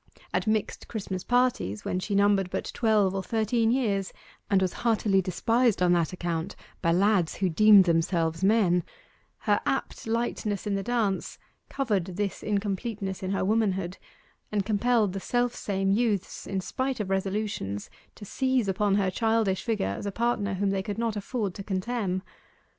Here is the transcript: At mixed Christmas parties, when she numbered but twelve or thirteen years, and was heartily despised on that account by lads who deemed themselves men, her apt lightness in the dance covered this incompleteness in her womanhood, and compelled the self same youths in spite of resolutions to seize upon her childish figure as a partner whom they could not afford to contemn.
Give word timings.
At 0.33 0.47
mixed 0.47 0.87
Christmas 0.87 1.23
parties, 1.23 1.85
when 1.85 1.99
she 1.99 2.15
numbered 2.15 2.49
but 2.49 2.71
twelve 2.73 3.13
or 3.13 3.21
thirteen 3.21 3.69
years, 3.69 4.11
and 4.49 4.59
was 4.59 4.73
heartily 4.81 5.21
despised 5.21 5.79
on 5.79 5.93
that 5.93 6.11
account 6.11 6.55
by 6.81 6.91
lads 6.91 7.35
who 7.35 7.49
deemed 7.49 7.83
themselves 7.83 8.43
men, 8.43 8.83
her 9.41 9.61
apt 9.63 10.07
lightness 10.07 10.65
in 10.65 10.73
the 10.73 10.81
dance 10.81 11.37
covered 11.69 12.05
this 12.17 12.41
incompleteness 12.41 13.21
in 13.21 13.29
her 13.29 13.45
womanhood, 13.45 13.99
and 14.51 14.65
compelled 14.65 15.13
the 15.13 15.19
self 15.19 15.53
same 15.53 15.91
youths 15.91 16.47
in 16.47 16.61
spite 16.61 16.99
of 16.99 17.11
resolutions 17.11 17.91
to 18.15 18.25
seize 18.25 18.67
upon 18.67 18.95
her 18.95 19.11
childish 19.11 19.61
figure 19.63 19.85
as 19.85 20.07
a 20.07 20.11
partner 20.11 20.55
whom 20.55 20.71
they 20.71 20.81
could 20.81 20.97
not 20.97 21.15
afford 21.15 21.53
to 21.53 21.63
contemn. 21.63 22.23